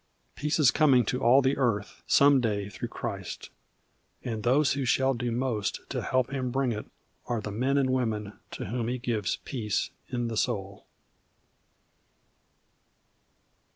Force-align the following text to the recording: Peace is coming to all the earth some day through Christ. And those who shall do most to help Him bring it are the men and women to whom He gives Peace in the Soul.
Peace 0.35 0.57
is 0.57 0.71
coming 0.71 1.05
to 1.05 1.21
all 1.21 1.43
the 1.43 1.55
earth 1.57 2.01
some 2.07 2.41
day 2.41 2.69
through 2.69 2.87
Christ. 2.87 3.51
And 4.23 4.41
those 4.41 4.73
who 4.73 4.83
shall 4.83 5.13
do 5.13 5.31
most 5.31 5.81
to 5.89 6.01
help 6.01 6.31
Him 6.33 6.49
bring 6.49 6.71
it 6.71 6.87
are 7.27 7.39
the 7.39 7.51
men 7.51 7.77
and 7.77 7.91
women 7.91 8.39
to 8.49 8.65
whom 8.65 8.87
He 8.87 8.97
gives 8.97 9.35
Peace 9.45 9.91
in 10.09 10.27
the 10.27 10.37
Soul. 10.37 10.87